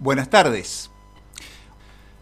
Buenas 0.00 0.30
tardes. 0.30 0.90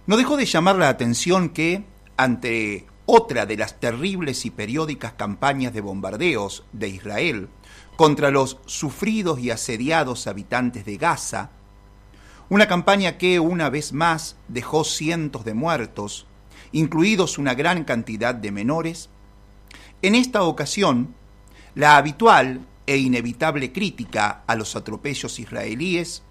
No 0.09 0.17
dejó 0.17 0.37
de 0.37 0.47
llamar 0.47 0.75
la 0.75 0.89
atención 0.89 1.51
que, 1.51 1.85
ante 2.17 2.89
otra 3.07 3.47
de 3.47 3.57
las 3.57 3.79
terribles 3.79 4.45
y 4.47 4.51
periódicas 4.51 5.13
campañas 5.13 5.73
de 5.73 5.81
bombardeos 5.81 6.65
de 6.73 6.89
Israel 6.89 7.49
contra 7.97 8.33
los 8.33 8.59
sufridos 8.67 9.39
y 9.39 9.53
asediados 9.53 10.27
habitantes 10.27 10.87
de 10.87 10.97
Gaza, 10.97 11.51
una 12.49 12.67
campaña 12.67 13.17
que 13.17 13.39
una 13.39 13.71
vez 13.71 13.93
más 13.93 14.35
dejó 14.49 14.83
cientos 14.83 15.45
de 15.45 15.55
muertos, 15.55 16.27
incluidos 16.73 17.39
una 17.39 17.55
gran 17.55 17.85
cantidad 17.85 18.35
de 18.35 18.51
menores, 18.51 19.09
en 20.03 20.17
esta 20.17 20.43
ocasión, 20.43 21.15
la 21.77 21.97
habitual 21.97 22.67
e 22.89 22.97
inevitable 22.97 23.71
crítica 23.71 24.43
a 24.49 24.57
los 24.57 24.75
atropellos 24.75 25.39
israelíes 25.39 26.25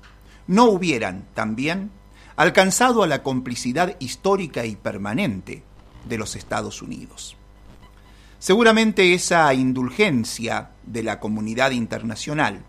no 0.48 0.66
hubieran 0.66 1.26
también 1.34 1.92
alcanzado 2.36 3.04
a 3.04 3.08
la 3.08 3.24
complicidad 3.24 3.96
histórica 4.00 4.66
y 4.66 4.76
permanente 4.76 5.64
de 6.08 6.18
los 6.18 6.36
Estados 6.36 6.82
Unidos. 6.82 7.36
Seguramente 8.40 9.14
esa 9.14 9.54
indulgencia 9.54 10.70
de 10.86 11.04
la 11.04 11.20
comunidad 11.20 11.72
internacional 11.72 12.64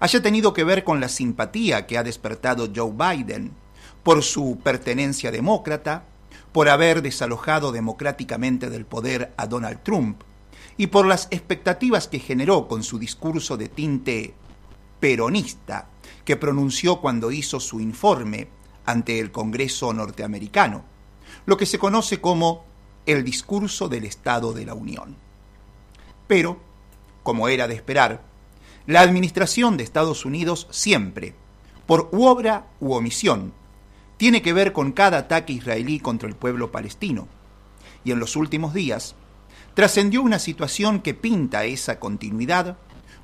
haya 0.00 0.22
tenido 0.22 0.52
que 0.52 0.64
ver 0.64 0.84
con 0.84 1.00
la 1.00 1.08
simpatía 1.08 1.86
que 1.86 1.98
ha 1.98 2.04
despertado 2.04 2.68
Joe 2.74 2.92
Biden 2.92 3.52
por 4.02 4.22
su 4.22 4.58
pertenencia 4.62 5.30
demócrata, 5.30 6.04
por 6.52 6.68
haber 6.68 7.02
desalojado 7.02 7.72
democráticamente 7.72 8.70
del 8.70 8.84
poder 8.84 9.32
a 9.36 9.46
Donald 9.46 9.82
Trump 9.82 10.22
y 10.76 10.88
por 10.88 11.06
las 11.06 11.28
expectativas 11.30 12.08
que 12.08 12.20
generó 12.20 12.68
con 12.68 12.82
su 12.84 12.98
discurso 12.98 13.56
de 13.56 13.68
tinte 13.68 14.34
peronista 15.00 15.88
que 16.24 16.36
pronunció 16.36 17.00
cuando 17.00 17.30
hizo 17.30 17.60
su 17.60 17.80
informe 17.80 18.48
ante 18.84 19.18
el 19.18 19.30
Congreso 19.30 19.92
norteamericano, 19.92 20.84
lo 21.46 21.56
que 21.56 21.66
se 21.66 21.78
conoce 21.78 22.20
como 22.20 22.64
el 23.06 23.24
discurso 23.24 23.88
del 23.88 24.04
Estado 24.04 24.52
de 24.52 24.66
la 24.66 24.74
Unión. 24.74 25.16
Pero, 26.26 26.60
como 27.22 27.48
era 27.48 27.66
de 27.68 27.74
esperar, 27.74 28.22
la 28.86 29.00
administración 29.00 29.76
de 29.76 29.84
Estados 29.84 30.24
Unidos 30.24 30.66
siempre, 30.70 31.34
por 31.86 32.08
u 32.12 32.24
obra 32.24 32.66
u 32.80 32.92
omisión, 32.92 33.52
tiene 34.18 34.42
que 34.42 34.52
ver 34.52 34.72
con 34.72 34.92
cada 34.92 35.18
ataque 35.18 35.52
israelí 35.52 36.00
contra 36.00 36.28
el 36.28 36.34
pueblo 36.34 36.72
palestino. 36.72 37.28
Y 38.04 38.12
en 38.12 38.18
los 38.18 38.36
últimos 38.36 38.74
días, 38.74 39.14
trascendió 39.74 40.22
una 40.22 40.38
situación 40.38 41.00
que 41.00 41.14
pinta 41.14 41.64
esa 41.64 41.98
continuidad, 41.98 42.76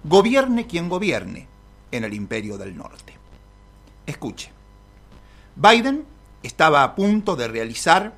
gobierne 0.04 0.66
quien 0.66 0.88
gobierne, 0.88 1.48
en 1.96 2.04
el 2.04 2.14
imperio 2.14 2.58
del 2.58 2.76
norte. 2.76 3.14
Escuche, 4.06 4.50
Biden 5.56 6.04
estaba 6.42 6.82
a 6.82 6.94
punto 6.94 7.36
de 7.36 7.48
realizar 7.48 8.12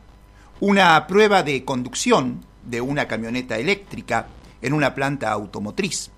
una 0.61 1.07
prueba 1.07 1.43
de 1.43 1.65
conducción 1.65 2.45
de 2.65 2.81
una 2.81 3.07
camioneta 3.07 3.59
eléctrica 3.59 4.27
en 4.63 4.73
una 4.73 4.95
planta 4.95 5.31
automotriz, 5.31 6.11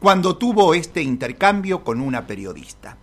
cuando 0.00 0.36
tuvo 0.36 0.74
este 0.74 1.02
intercambio 1.02 1.84
con 1.84 2.00
una 2.00 2.26
periodista. 2.26 2.96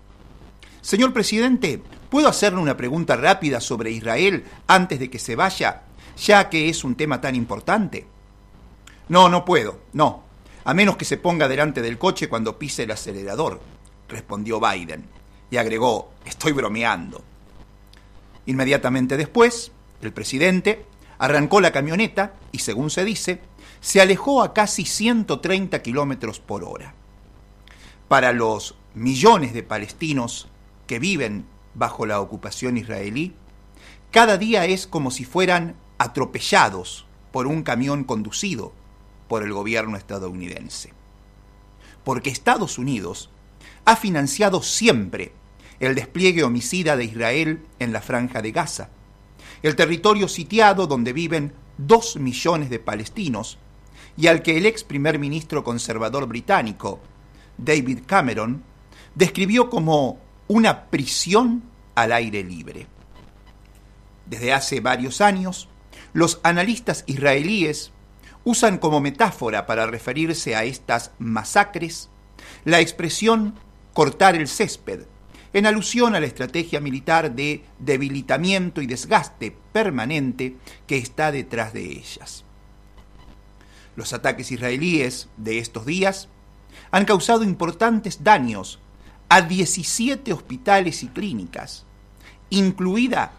Señor 0.82 1.14
presidente, 1.14 1.82
¿puedo 2.10 2.28
hacerle 2.28 2.60
una 2.60 2.78
pregunta 2.78 3.16
rápida 3.16 3.60
sobre 3.62 3.92
Israel 3.92 4.44
antes 4.68 5.00
de 5.00 5.10
que 5.10 5.20
se 5.20 5.36
vaya, 5.36 5.84
ya 6.18 6.50
que 6.50 6.70
es 6.70 6.84
un 6.84 6.96
tema 6.96 7.22
tan 7.22 7.36
importante? 7.36 8.06
No, 9.10 9.30
no 9.30 9.46
puedo, 9.46 9.80
no, 9.94 10.24
a 10.66 10.74
menos 10.74 10.98
que 10.98 11.06
se 11.06 11.18
ponga 11.18 11.48
delante 11.48 11.82
del 11.82 11.98
coche 11.98 12.28
cuando 12.28 12.60
pise 12.60 12.84
el 12.84 12.92
acelerador, 12.92 13.62
respondió 14.08 14.60
Biden, 14.60 15.06
y 15.50 15.58
agregó, 15.58 16.12
estoy 16.26 16.52
bromeando. 16.52 17.24
Inmediatamente 18.46 19.18
después, 19.18 19.72
el 20.02 20.14
presidente 20.14 20.86
arrancó 21.18 21.62
la 21.62 21.72
camioneta 21.72 22.34
y, 22.52 22.60
según 22.60 22.90
se 22.90 23.04
dice, 23.04 23.42
se 23.82 24.02
alejó 24.02 24.44
a 24.44 24.54
casi 24.54 24.86
130 24.86 25.82
kilómetros 25.82 26.40
por 26.40 26.64
hora. 26.64 26.94
Para 28.08 28.32
los 28.32 28.76
millones 28.94 29.54
de 29.54 29.64
palestinos 29.64 30.48
que 30.86 31.00
viven 31.00 31.46
bajo 31.74 32.06
la 32.06 32.22
ocupación 32.22 32.78
israelí, 32.78 33.36
cada 34.12 34.38
día 34.38 34.66
es 34.66 34.88
como 34.88 35.12
si 35.12 35.26
fueran 35.26 35.76
atropellados 35.98 37.06
por 37.32 37.48
un 37.48 37.64
camión 37.64 38.04
conducido 38.04 38.74
por 39.28 39.44
el 39.44 39.52
gobierno 39.52 39.98
estadounidense. 39.98 40.94
Porque 42.04 42.30
Estados 42.30 42.78
Unidos 42.78 43.30
ha 43.86 43.96
financiado 43.96 44.62
siempre 44.62 45.32
el 45.80 45.96
despliegue 45.96 46.44
homicida 46.44 46.98
de 46.98 47.06
Israel 47.06 47.62
en 47.80 47.94
la 47.94 48.02
franja 48.02 48.42
de 48.42 48.52
Gaza, 48.52 48.90
el 49.64 49.76
territorio 49.76 50.28
sitiado 50.28 50.88
donde 50.88 51.14
viven 51.14 51.54
dos 51.78 52.18
millones 52.18 52.70
de 52.70 52.80
palestinos 52.80 53.58
y 54.18 54.28
al 54.28 54.42
que 54.42 54.58
el 54.58 54.66
ex 54.66 54.84
primer 54.84 55.20
ministro 55.20 55.64
conservador 55.64 56.28
británico, 56.28 57.00
David 57.58 58.00
Cameron, 58.06 58.64
describió 59.16 59.70
como 59.70 60.20
una 60.48 60.86
prisión 60.86 61.64
al 61.96 62.12
aire 62.12 62.44
libre. 62.44 62.88
Desde 64.26 64.54
hace 64.54 64.80
varios 64.80 65.22
años, 65.22 65.70
los 66.14 66.40
analistas 66.44 67.04
israelíes 67.08 67.92
usan 68.44 68.78
como 68.78 69.00
metáfora 69.00 69.66
para 69.66 69.86
referirse 69.88 70.56
a 70.56 70.64
estas 70.64 71.12
masacres 71.20 72.10
la 72.66 72.80
expresión 72.80 73.56
cortar 73.94 74.36
el 74.36 74.48
césped, 74.48 75.06
en 75.54 75.66
alusión 75.66 76.16
a 76.16 76.20
la 76.20 76.26
estrategia 76.28 76.80
militar 76.80 77.34
de 77.34 77.64
debilitamiento 77.80 78.82
y 78.82 78.86
desgaste 78.86 79.56
permanente 79.72 80.56
que 80.86 80.98
está 80.98 81.32
detrás 81.32 81.74
de 81.74 81.84
ellas. 81.84 82.44
Los 83.96 84.14
ataques 84.14 84.52
israelíes 84.52 85.30
de 85.38 85.58
estos 85.58 85.86
días 85.86 86.30
han 86.92 87.06
causado 87.06 87.44
importantes 87.44 88.24
daños 88.24 88.80
a 89.30 89.42
17 89.42 90.32
hospitales 90.32 91.04
y 91.04 91.08
clínicas, 91.08 91.86
incluida 92.50 93.32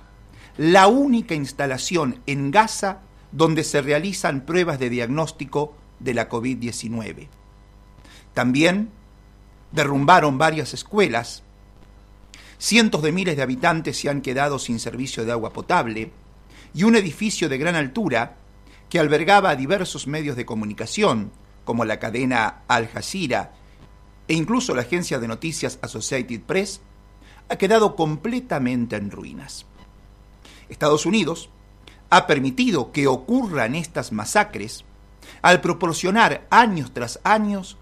la 0.57 0.89
única 0.89 1.35
instalación 1.35 2.21
en 2.27 2.51
Gaza 2.51 3.03
donde 3.31 3.63
se 3.63 3.81
realizan 3.81 4.45
pruebas 4.45 4.79
de 4.79 4.91
diagnóstico 4.91 5.77
de 6.01 6.15
la 6.15 6.29
COVID-19. 6.29 7.29
También 8.35 8.91
derrumbaron 9.73 10.39
varias 10.39 10.75
escuelas, 10.75 11.43
cientos 12.59 13.03
de 13.03 13.13
miles 13.13 13.37
de 13.37 13.43
habitantes 13.43 13.99
se 13.99 14.09
han 14.09 14.21
quedado 14.21 14.59
sin 14.59 14.81
servicio 14.81 15.25
de 15.25 15.33
agua 15.33 15.53
potable 15.53 16.13
y 16.75 16.85
un 16.85 16.97
edificio 16.97 17.49
de 17.49 17.59
gran 17.59 17.77
altura 17.77 18.37
que 18.89 18.99
albergaba 18.99 19.51
a 19.51 19.57
diversos 19.57 20.07
medios 20.07 20.37
de 20.37 20.47
comunicación, 20.47 21.31
como 21.65 21.85
la 21.85 21.99
cadena 21.99 22.63
Al 22.69 22.89
Jazeera 22.89 23.53
e 24.27 24.35
incluso 24.35 24.75
la 24.75 24.83
agencia 24.83 25.19
de 25.19 25.29
noticias 25.29 25.79
Associated 25.83 26.41
Press, 26.43 26.81
ha 27.49 27.57
quedado 27.57 27.97
completamente 27.97 28.97
en 28.97 29.11
ruinas. 29.11 29.67
Estados 30.69 31.07
Unidos 31.07 31.51
ha 32.11 32.27
permitido 32.27 32.93
que 32.93 33.07
ocurran 33.07 33.75
estas 33.75 34.13
masacres 34.13 34.85
al 35.43 35.61
proporcionar 35.61 36.47
años 36.51 36.93
tras 36.93 37.21
años 37.25 37.77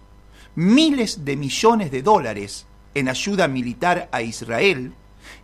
miles 0.57 1.25
de 1.25 1.37
millones 1.37 1.91
de 1.91 2.03
dólares 2.03 2.67
en 2.95 3.09
ayuda 3.09 3.47
militar 3.47 4.09
a 4.11 4.23
Israel 4.23 4.95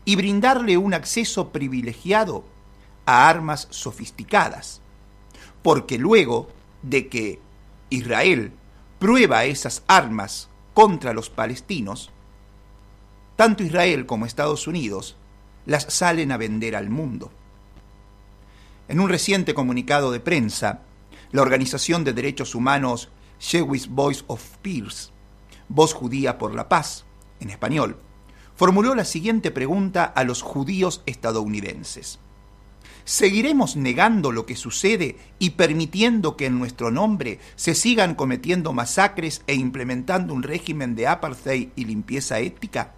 y 0.05 0.17
brindarle 0.17 0.79
un 0.79 0.95
acceso 0.95 1.51
privilegiado 1.51 2.45
a 3.05 3.29
armas 3.29 3.69
sofisticadas. 3.71 4.81
Porque 5.63 5.99
luego 5.99 6.49
de 6.83 7.09
que 7.09 7.39
Israel 7.91 8.53
prueba 8.99 9.45
esas 9.45 9.83
armas 9.87 10.49
contra 10.73 11.13
los 11.13 11.29
palestinos, 11.29 12.11
tanto 13.37 13.63
Israel 13.63 14.07
como 14.07 14.25
Estados 14.25 14.67
Unidos 14.67 15.17
las 15.67 15.85
salen 15.93 16.33
a 16.33 16.39
vender 16.39 16.75
al 16.75 16.89
mundo. 16.89 17.31
En 18.89 18.99
un 18.99 19.09
reciente 19.09 19.55
comunicado 19.55 20.11
de 20.11 20.21
prensa, 20.21 20.81
la 21.33 21.43
Organización 21.43 22.03
de 22.03 22.13
Derechos 22.13 22.55
Humanos 22.55 23.11
Jewish 23.43 23.89
Voice 23.89 24.23
of 24.29 24.41
Peace, 24.63 25.11
Voz 25.69 25.93
Judía 25.93 26.39
por 26.39 26.55
la 26.55 26.69
Paz, 26.69 27.05
en 27.41 27.51
español, 27.51 27.97
formuló 28.55 28.95
la 28.95 29.05
siguiente 29.05 29.51
pregunta 29.51 30.05
a 30.05 30.23
los 30.23 30.43
judíos 30.43 31.03
estadounidenses. 31.07 32.21
¿Seguiremos 33.05 33.75
negando 33.75 34.31
lo 34.31 34.47
que 34.47 34.55
sucede 34.55 35.17
y 35.41 35.51
permitiendo 35.51 36.37
que 36.37 36.47
en 36.47 36.61
nuestro 36.61 36.93
nombre 36.93 37.41
se 37.57 37.75
sigan 37.75 38.15
cometiendo 38.15 38.73
masacres 38.73 39.43
e 39.49 39.55
implementando 39.55 40.35
un 40.35 40.45
régimen 40.45 40.95
de 40.95 41.09
apartheid 41.09 41.71
y 41.75 41.85
limpieza 41.85 42.39
étnica? 42.39 42.95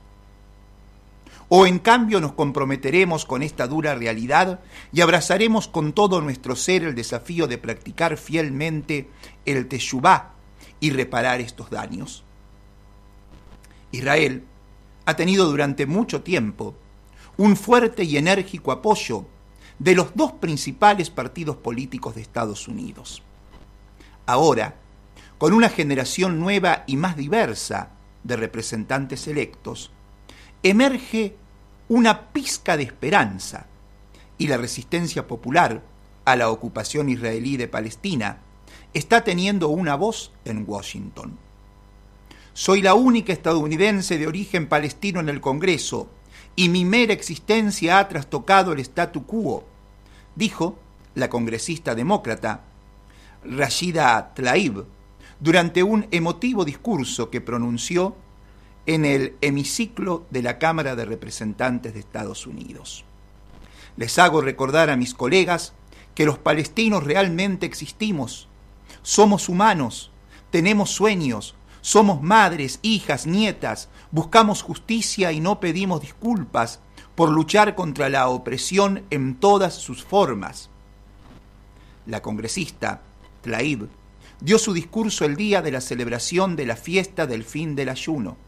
¿O 1.48 1.66
en 1.66 1.78
cambio 1.78 2.20
nos 2.20 2.34
comprometeremos 2.34 3.24
con 3.24 3.42
esta 3.42 3.66
dura 3.66 3.94
realidad 3.94 4.60
y 4.92 5.00
abrazaremos 5.00 5.68
con 5.68 5.94
todo 5.94 6.20
nuestro 6.20 6.54
ser 6.54 6.84
el 6.84 6.94
desafío 6.94 7.46
de 7.46 7.56
practicar 7.56 8.18
fielmente 8.18 9.08
el 9.46 9.68
Teshuvah 9.68 10.33
y 10.80 10.90
reparar 10.90 11.40
estos 11.40 11.70
daños. 11.70 12.24
Israel 13.92 14.44
ha 15.06 15.16
tenido 15.16 15.46
durante 15.46 15.86
mucho 15.86 16.22
tiempo 16.22 16.74
un 17.36 17.56
fuerte 17.56 18.04
y 18.04 18.16
enérgico 18.16 18.72
apoyo 18.72 19.26
de 19.78 19.94
los 19.94 20.14
dos 20.14 20.32
principales 20.32 21.10
partidos 21.10 21.56
políticos 21.56 22.14
de 22.14 22.22
Estados 22.22 22.68
Unidos. 22.68 23.22
Ahora, 24.26 24.76
con 25.38 25.52
una 25.52 25.68
generación 25.68 26.40
nueva 26.40 26.84
y 26.86 26.96
más 26.96 27.16
diversa 27.16 27.90
de 28.22 28.36
representantes 28.36 29.26
electos, 29.28 29.90
emerge 30.62 31.36
una 31.88 32.32
pizca 32.32 32.76
de 32.76 32.84
esperanza 32.84 33.66
y 34.38 34.46
la 34.46 34.56
resistencia 34.56 35.26
popular 35.26 35.82
a 36.24 36.36
la 36.36 36.50
ocupación 36.50 37.08
israelí 37.08 37.56
de 37.56 37.68
Palestina 37.68 38.38
está 38.94 39.24
teniendo 39.24 39.68
una 39.68 39.96
voz 39.96 40.32
en 40.44 40.64
Washington. 40.66 41.36
Soy 42.52 42.80
la 42.80 42.94
única 42.94 43.32
estadounidense 43.32 44.16
de 44.16 44.28
origen 44.28 44.68
palestino 44.68 45.18
en 45.18 45.28
el 45.28 45.40
Congreso 45.40 46.08
y 46.54 46.68
mi 46.68 46.84
mera 46.84 47.12
existencia 47.12 47.98
ha 47.98 48.08
trastocado 48.08 48.72
el 48.72 48.78
statu 48.78 49.26
quo, 49.26 49.64
dijo 50.36 50.78
la 51.16 51.28
congresista 51.28 51.94
demócrata 51.94 52.62
Rashida 53.44 54.32
Tlaib 54.34 54.84
durante 55.40 55.82
un 55.82 56.06
emotivo 56.12 56.64
discurso 56.64 57.28
que 57.28 57.40
pronunció 57.40 58.16
en 58.86 59.04
el 59.04 59.34
hemiciclo 59.40 60.26
de 60.30 60.42
la 60.42 60.58
Cámara 60.58 60.94
de 60.94 61.04
Representantes 61.04 61.94
de 61.94 62.00
Estados 62.00 62.46
Unidos. 62.46 63.04
Les 63.96 64.18
hago 64.18 64.40
recordar 64.40 64.90
a 64.90 64.96
mis 64.96 65.14
colegas 65.14 65.72
que 66.14 66.26
los 66.26 66.38
palestinos 66.38 67.02
realmente 67.04 67.66
existimos, 67.66 68.48
somos 69.04 69.50
humanos, 69.50 70.10
tenemos 70.50 70.90
sueños, 70.90 71.54
somos 71.82 72.22
madres, 72.22 72.78
hijas, 72.80 73.26
nietas, 73.26 73.90
buscamos 74.10 74.62
justicia 74.62 75.30
y 75.30 75.40
no 75.40 75.60
pedimos 75.60 76.00
disculpas 76.00 76.80
por 77.14 77.28
luchar 77.28 77.74
contra 77.74 78.08
la 78.08 78.28
opresión 78.28 79.04
en 79.10 79.34
todas 79.34 79.74
sus 79.74 80.02
formas. 80.02 80.70
La 82.06 82.22
congresista 82.22 83.02
Tlaib 83.42 83.88
dio 84.40 84.58
su 84.58 84.72
discurso 84.72 85.26
el 85.26 85.36
día 85.36 85.60
de 85.60 85.70
la 85.70 85.82
celebración 85.82 86.56
de 86.56 86.64
la 86.64 86.76
fiesta 86.76 87.26
del 87.26 87.44
fin 87.44 87.76
del 87.76 87.90
ayuno, 87.90 88.38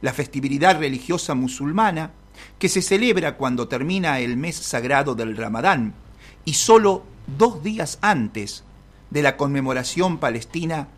la 0.00 0.12
festividad 0.12 0.80
religiosa 0.80 1.36
musulmana 1.36 2.10
que 2.58 2.68
se 2.68 2.82
celebra 2.82 3.36
cuando 3.36 3.68
termina 3.68 4.18
el 4.18 4.36
mes 4.36 4.56
sagrado 4.56 5.14
del 5.14 5.36
Ramadán 5.36 5.94
y 6.44 6.54
solo 6.54 7.04
dos 7.38 7.62
días 7.62 7.98
antes 8.02 8.64
de 9.10 9.22
la 9.22 9.36
conmemoración 9.36 10.18
palestina 10.18 10.88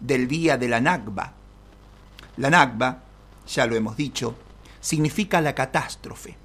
del 0.00 0.28
día 0.28 0.56
de 0.56 0.68
la 0.68 0.80
Nakba. 0.80 1.34
La 2.36 2.50
Nakba, 2.50 3.02
ya 3.46 3.66
lo 3.66 3.76
hemos 3.76 3.96
dicho, 3.96 4.36
significa 4.80 5.40
la 5.40 5.54
catástrofe. 5.54 6.36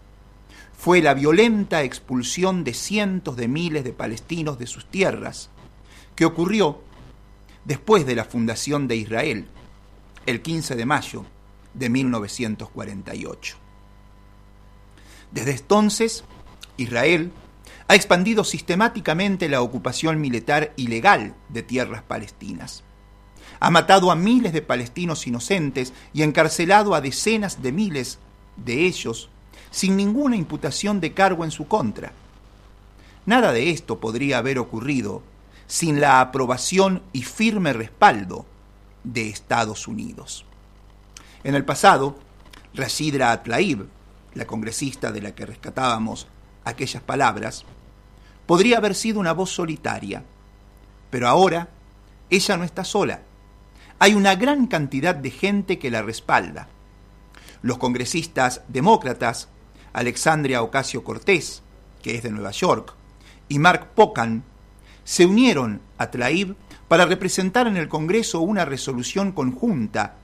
Fue 0.77 1.01
la 1.01 1.13
violenta 1.13 1.81
expulsión 1.81 2.63
de 2.63 2.73
cientos 2.73 3.35
de 3.35 3.47
miles 3.47 3.83
de 3.83 3.93
palestinos 3.93 4.59
de 4.59 4.67
sus 4.67 4.85
tierras, 4.85 5.49
que 6.15 6.25
ocurrió 6.25 6.81
después 7.65 8.05
de 8.05 8.15
la 8.15 8.25
fundación 8.25 8.87
de 8.87 8.95
Israel, 8.95 9.47
el 10.25 10.41
15 10.41 10.75
de 10.75 10.85
mayo 10.85 11.25
de 11.73 11.89
1948. 11.89 13.57
Desde 15.31 15.51
entonces, 15.51 16.23
Israel 16.77 17.31
ha 17.87 17.95
expandido 17.95 18.43
sistemáticamente 18.43 19.49
la 19.49 19.61
ocupación 19.61 20.19
militar 20.19 20.73
ilegal 20.75 21.35
de 21.49 21.63
tierras 21.63 22.03
palestinas 22.03 22.83
ha 23.59 23.71
matado 23.71 24.11
a 24.11 24.15
miles 24.15 24.53
de 24.53 24.61
palestinos 24.61 25.25
inocentes 25.27 25.93
y 26.13 26.23
encarcelado 26.23 26.95
a 26.95 27.01
decenas 27.01 27.61
de 27.61 27.71
miles 27.71 28.19
de 28.55 28.85
ellos 28.85 29.29
sin 29.71 29.97
ninguna 29.97 30.35
imputación 30.35 30.99
de 30.99 31.13
cargo 31.13 31.43
en 31.43 31.51
su 31.51 31.67
contra. 31.67 32.13
Nada 33.25 33.51
de 33.51 33.71
esto 33.71 33.99
podría 33.99 34.37
haber 34.37 34.59
ocurrido 34.59 35.21
sin 35.67 35.99
la 35.99 36.21
aprobación 36.21 37.03
y 37.11 37.23
firme 37.23 37.73
respaldo 37.73 38.45
de 39.03 39.29
Estados 39.29 39.87
Unidos. 39.87 40.45
En 41.43 41.55
el 41.55 41.65
pasado, 41.65 42.17
Rashidra 42.73 43.43
Tlaib, 43.43 43.87
la 44.33 44.45
congresista 44.45 45.11
de 45.11 45.21
la 45.21 45.35
que 45.35 45.45
rescatábamos 45.45 46.27
aquellas 46.63 47.03
palabras, 47.03 47.65
podría 48.47 48.77
haber 48.77 48.95
sido 48.95 49.19
una 49.19 49.33
voz 49.33 49.51
solitaria, 49.51 50.23
pero 51.11 51.27
ahora 51.27 51.69
ella 52.29 52.57
no 52.57 52.63
está 52.63 52.83
sola 52.83 53.21
hay 53.99 54.13
una 54.13 54.35
gran 54.35 54.67
cantidad 54.67 55.15
de 55.15 55.31
gente 55.31 55.79
que 55.79 55.89
la 55.89 56.01
respalda. 56.01 56.67
Los 57.61 57.77
congresistas 57.77 58.61
demócratas, 58.67 59.49
Alexandria 59.93 60.61
Ocasio 60.61 61.03
Cortés, 61.03 61.63
que 62.03 62.15
es 62.15 62.23
de 62.23 62.29
Nueva 62.29 62.51
York, 62.51 62.93
y 63.49 63.59
Mark 63.59 63.93
Pocan, 63.95 64.43
se 65.03 65.25
unieron 65.25 65.81
a 65.97 66.11
Tlaib 66.11 66.55
para 66.87 67.05
representar 67.05 67.65
en 67.65 67.77
el 67.77 67.87
Congreso 67.87 68.41
una 68.41 68.65
resolución 68.65 69.31
conjunta 69.31 70.17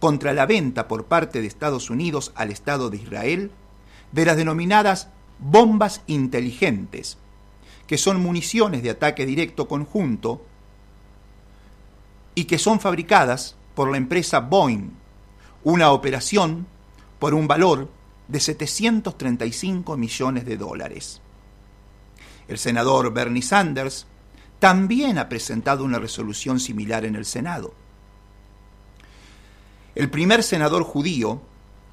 contra 0.00 0.32
la 0.32 0.46
venta 0.46 0.88
por 0.88 1.06
parte 1.06 1.40
de 1.40 1.48
Estados 1.48 1.90
Unidos 1.90 2.32
al 2.34 2.50
Estado 2.50 2.88
de 2.88 2.96
Israel 2.96 3.50
de 4.12 4.24
las 4.24 4.36
denominadas 4.36 5.08
bombas 5.38 6.02
inteligentes, 6.06 7.18
que 7.88 7.98
son 7.98 8.22
municiones 8.22 8.82
de 8.82 8.90
ataque 8.90 9.26
directo 9.26 9.66
conjunto 9.66 10.44
y 12.34 12.44
que 12.44 12.58
son 12.58 12.78
fabricadas 12.78 13.56
por 13.74 13.90
la 13.90 13.96
empresa 13.96 14.40
Boeing, 14.40 14.90
una 15.64 15.90
operación 15.90 16.66
por 17.18 17.34
un 17.34 17.48
valor 17.48 17.88
de 18.28 18.40
735 18.40 19.96
millones 19.96 20.44
de 20.44 20.56
dólares. 20.58 21.22
El 22.46 22.58
senador 22.58 23.12
Bernie 23.12 23.42
Sanders 23.42 24.06
también 24.58 25.16
ha 25.16 25.28
presentado 25.28 25.82
una 25.82 25.98
resolución 25.98 26.60
similar 26.60 27.06
en 27.06 27.16
el 27.16 27.24
Senado. 27.24 27.72
El 29.94 30.10
primer 30.10 30.42
senador 30.42 30.82
judío, 30.84 31.40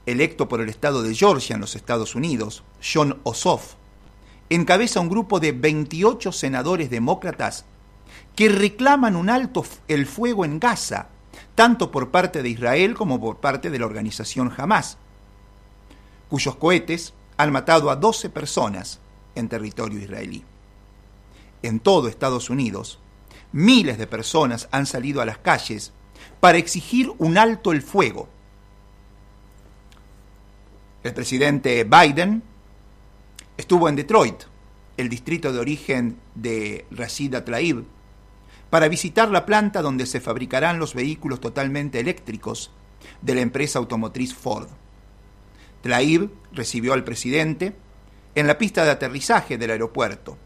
electo 0.06 0.50
por 0.50 0.60
el 0.60 0.68
estado 0.68 1.02
de 1.04 1.16
Georgia 1.16 1.56
en 1.56 1.62
los 1.62 1.76
Estados 1.76 2.16
Unidos, 2.16 2.64
John 2.82 3.20
Ossoff, 3.24 3.76
encabeza 4.50 5.00
un 5.00 5.10
grupo 5.10 5.40
de 5.40 5.52
28 5.52 6.32
senadores 6.32 6.90
demócratas 6.90 7.66
que 8.36 8.50
reclaman 8.50 9.16
un 9.16 9.30
alto 9.30 9.66
el 9.88 10.06
fuego 10.06 10.46
en 10.46 10.60
Gaza, 10.60 11.08
tanto 11.56 11.92
por 11.92 12.12
parte 12.12 12.44
de 12.44 12.50
Israel 12.50 12.96
como 12.96 13.20
por 13.20 13.38
parte 13.38 13.70
de 13.70 13.80
la 13.80 13.86
organización 13.86 14.54
Hamas, 14.56 14.98
cuyos 16.30 16.56
cohetes 16.56 17.14
han 17.38 17.52
matado 17.52 17.90
a 17.90 17.96
12 17.96 18.30
personas 18.30 19.00
en 19.36 19.50
territorio 19.50 20.00
israelí. 20.00 20.44
En 21.62 21.80
todo 21.80 22.08
Estados 22.08 22.50
Unidos, 22.50 23.00
miles 23.52 23.98
de 23.98 24.08
personas 24.08 24.68
han 24.72 24.86
salido 24.86 25.22
a 25.22 25.26
las 25.26 25.38
calles 25.38 25.94
para 26.40 26.58
exigir 26.58 27.12
un 27.18 27.38
alto 27.38 27.72
el 27.72 27.82
fuego. 27.82 28.30
El 31.04 31.14
presidente 31.14 31.84
Biden 31.84 32.44
estuvo 33.58 33.90
en 33.90 33.96
Detroit, 33.96 34.44
el 34.98 35.10
distrito 35.10 35.52
de 35.52 35.60
origen 35.60 36.18
de 36.36 36.86
Rashida 36.92 37.46
Tlaib, 37.46 37.86
para 38.70 38.88
visitar 38.88 39.30
la 39.30 39.46
planta 39.46 39.82
donde 39.82 40.06
se 40.06 40.20
fabricarán 40.20 40.80
los 40.80 40.94
vehículos 40.94 41.40
totalmente 41.40 42.00
eléctricos 42.00 42.72
de 43.22 43.36
la 43.36 43.42
empresa 43.42 43.80
automotriz 43.80 44.34
Ford. 44.34 44.68
Tlaib 45.82 46.30
recibió 46.52 46.94
al 46.94 47.04
presidente 47.04 47.76
en 48.34 48.48
la 48.48 48.58
pista 48.58 48.84
de 48.84 48.92
aterrizaje 48.92 49.58
del 49.58 49.72
aeropuerto. 49.72 50.38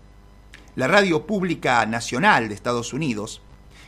La 0.75 0.88
radio 0.88 1.25
pública 1.25 1.86
nacional 1.86 2.50
de 2.50 2.56
Estados 2.56 2.94
Unidos 2.94 3.42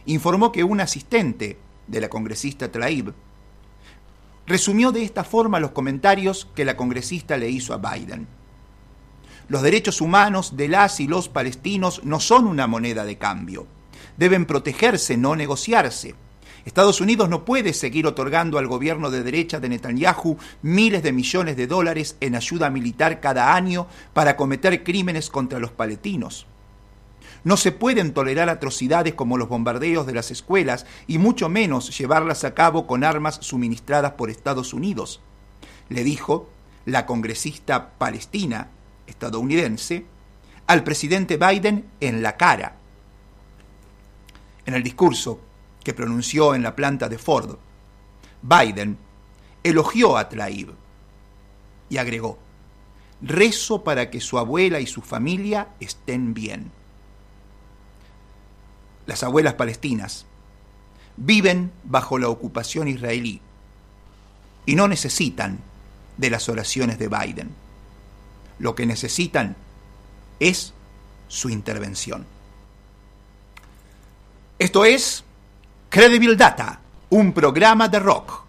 informó 0.05 0.51
que 0.51 0.63
un 0.63 0.81
asistente 0.81 1.57
de 1.87 2.01
la 2.01 2.09
congresista 2.09 2.71
Tlaib 2.71 3.13
resumió 4.47 4.91
de 4.91 5.03
esta 5.03 5.23
forma 5.23 5.59
los 5.59 5.71
comentarios 5.71 6.47
que 6.55 6.65
la 6.65 6.75
congresista 6.75 7.37
le 7.37 7.49
hizo 7.49 7.73
a 7.73 7.77
Biden. 7.77 8.27
Los 9.51 9.63
derechos 9.63 9.99
humanos 9.99 10.55
de 10.55 10.69
las 10.69 11.01
y 11.01 11.07
los 11.07 11.27
palestinos 11.27 12.05
no 12.05 12.21
son 12.21 12.47
una 12.47 12.67
moneda 12.67 13.03
de 13.03 13.17
cambio 13.17 13.67
deben 14.15 14.45
protegerse, 14.45 15.17
no 15.17 15.35
negociarse. 15.35 16.15
Estados 16.63 17.01
Unidos 17.01 17.27
no 17.27 17.43
puede 17.43 17.73
seguir 17.73 18.07
otorgando 18.07 18.59
al 18.59 18.67
gobierno 18.67 19.11
de 19.11 19.23
derecha 19.23 19.59
de 19.59 19.67
Netanyahu 19.67 20.37
miles 20.61 21.03
de 21.03 21.11
millones 21.11 21.57
de 21.57 21.67
dólares 21.67 22.15
en 22.21 22.35
ayuda 22.35 22.69
militar 22.69 23.19
cada 23.19 23.53
año 23.53 23.87
para 24.13 24.37
cometer 24.37 24.85
crímenes 24.85 25.29
contra 25.29 25.59
los 25.59 25.71
palestinos. 25.71 26.47
No 27.43 27.57
se 27.57 27.73
pueden 27.73 28.13
tolerar 28.13 28.47
atrocidades 28.47 29.15
como 29.15 29.37
los 29.37 29.49
bombardeos 29.49 30.07
de 30.07 30.13
las 30.13 30.31
escuelas 30.31 30.85
y 31.07 31.17
mucho 31.17 31.49
menos 31.49 31.97
llevarlas 31.97 32.45
a 32.45 32.53
cabo 32.53 32.87
con 32.87 33.03
armas 33.03 33.39
suministradas 33.41 34.13
por 34.13 34.29
Estados 34.29 34.73
Unidos, 34.73 35.19
le 35.89 36.05
dijo 36.05 36.47
la 36.85 37.05
congresista 37.05 37.89
palestina 37.97 38.69
estadounidense 39.11 40.05
al 40.67 40.83
presidente 40.83 41.37
Biden 41.37 41.85
en 41.99 42.23
la 42.23 42.35
cara 42.37 42.81
en 44.65 44.73
el 44.73 44.83
discurso 44.83 45.39
que 45.83 45.93
pronunció 45.93 46.53
en 46.55 46.63
la 46.63 46.75
planta 46.75 47.09
de 47.09 47.17
Ford, 47.17 47.57
Biden 48.41 48.97
elogió 49.63 50.17
a 50.17 50.29
Tlaib 50.29 50.73
y 51.89 51.97
agregó, 51.97 52.39
rezo 53.21 53.83
para 53.83 54.09
que 54.09 54.21
su 54.21 54.37
abuela 54.37 54.79
y 54.79 54.87
su 54.87 55.01
familia 55.01 55.69
estén 55.79 56.33
bien. 56.33 56.71
Las 59.05 59.23
abuelas 59.23 59.55
palestinas 59.55 60.25
viven 61.17 61.71
bajo 61.83 62.17
la 62.17 62.29
ocupación 62.29 62.87
israelí 62.87 63.41
y 64.65 64.75
no 64.75 64.87
necesitan 64.87 65.59
de 66.17 66.29
las 66.29 66.47
oraciones 66.49 66.97
de 66.99 67.07
Biden. 67.07 67.49
Lo 68.61 68.75
que 68.75 68.85
necesitan 68.85 69.55
es 70.39 70.71
su 71.27 71.49
intervención. 71.49 72.27
Esto 74.59 74.85
es 74.85 75.23
Credible 75.89 76.35
Data, 76.35 76.79
un 77.09 77.33
programa 77.33 77.87
de 77.87 77.99
rock 77.99 78.43